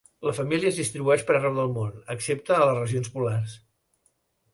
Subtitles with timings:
[0.27, 3.55] La família es distribueix per arreu del món, excepte a les regions polars.